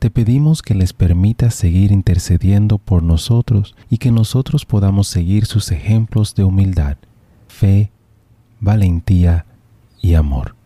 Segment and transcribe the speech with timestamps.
[0.00, 5.70] Te pedimos que les permitas seguir intercediendo por nosotros y que nosotros podamos seguir sus
[5.72, 6.96] ejemplos de humildad,
[7.48, 7.90] fe,
[8.60, 9.44] valentía
[10.00, 10.56] y amor.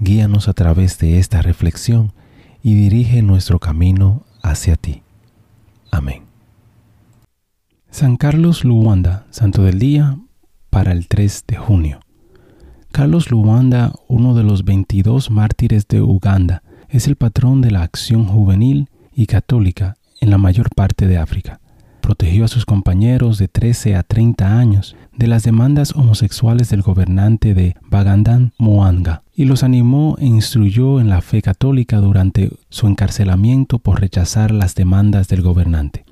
[0.00, 2.12] Guíanos a través de esta reflexión
[2.62, 5.02] y dirige nuestro camino hacia ti.
[5.90, 6.24] Amén.
[7.90, 10.18] San Carlos Luanda, Santo del Día,
[10.68, 12.00] para el 3 de junio.
[12.92, 16.62] Carlos Luanda, uno de los 22 mártires de Uganda,
[16.96, 21.60] es el patrón de la acción juvenil y católica en la mayor parte de África.
[22.00, 27.52] Protegió a sus compañeros de 13 a 30 años de las demandas homosexuales del gobernante
[27.52, 33.78] de Bagandan Moanga y los animó e instruyó en la fe católica durante su encarcelamiento
[33.78, 36.06] por rechazar las demandas del gobernante.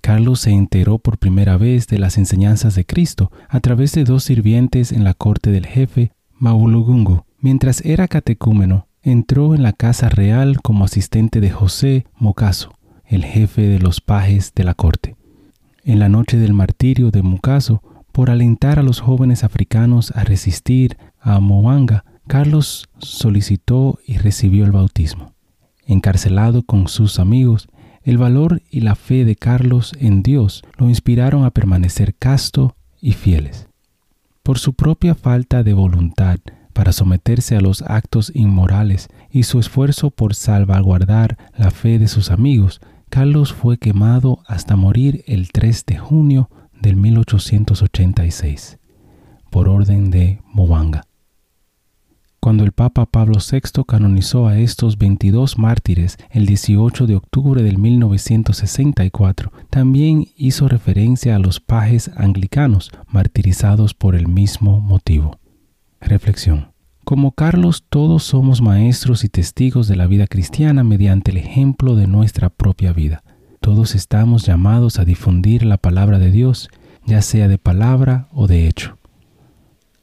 [0.00, 4.24] Carlos se enteró por primera vez de las enseñanzas de Cristo a través de dos
[4.24, 7.24] sirvientes en la corte del jefe Maulugungu.
[7.40, 12.74] Mientras era catecúmeno, entró en la casa real como asistente de José Mocaso,
[13.06, 15.16] el jefe de los pajes de la corte.
[15.84, 20.98] En la noche del martirio de Mucaso, por alentar a los jóvenes africanos a resistir
[21.20, 25.34] a Moanga, Carlos solicitó y recibió el bautismo.
[25.86, 27.68] Encarcelado con sus amigos,
[28.02, 33.12] el valor y la fe de Carlos en Dios lo inspiraron a permanecer casto y
[33.12, 33.68] fieles.
[34.42, 36.38] Por su propia falta de voluntad,
[36.72, 42.30] para someterse a los actos inmorales y su esfuerzo por salvaguardar la fe de sus
[42.30, 46.48] amigos, Carlos fue quemado hasta morir el 3 de junio
[46.80, 48.78] del 1886,
[49.50, 51.02] por orden de Mobanga.
[52.40, 57.76] Cuando el Papa Pablo VI canonizó a estos 22 mártires el 18 de octubre del
[57.76, 65.39] 1964, también hizo referencia a los pajes anglicanos martirizados por el mismo motivo.
[66.00, 66.72] Reflexión.
[67.04, 72.06] Como Carlos, todos somos maestros y testigos de la vida cristiana mediante el ejemplo de
[72.06, 73.22] nuestra propia vida.
[73.60, 76.70] Todos estamos llamados a difundir la palabra de Dios,
[77.06, 78.96] ya sea de palabra o de hecho.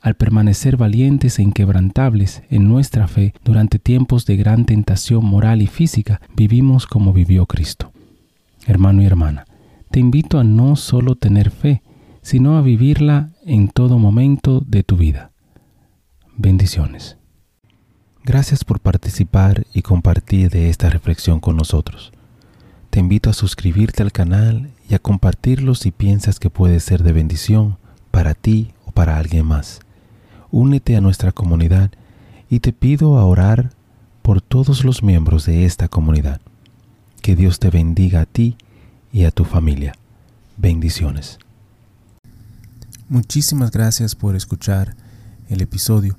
[0.00, 5.66] Al permanecer valientes e inquebrantables en nuestra fe durante tiempos de gran tentación moral y
[5.66, 7.92] física, vivimos como vivió Cristo.
[8.66, 9.46] Hermano y hermana,
[9.90, 11.82] te invito a no solo tener fe,
[12.22, 15.30] sino a vivirla en todo momento de tu vida.
[16.38, 17.16] Bendiciones.
[18.22, 22.12] Gracias por participar y compartir de esta reflexión con nosotros.
[22.90, 27.12] Te invito a suscribirte al canal y a compartirlo si piensas que puede ser de
[27.12, 27.78] bendición
[28.10, 29.80] para ti o para alguien más.
[30.50, 31.90] Únete a nuestra comunidad
[32.50, 33.70] y te pido a orar
[34.20, 36.42] por todos los miembros de esta comunidad.
[37.22, 38.58] Que Dios te bendiga a ti
[39.10, 39.94] y a tu familia.
[40.58, 41.38] Bendiciones.
[43.08, 44.94] Muchísimas gracias por escuchar
[45.48, 46.18] el episodio.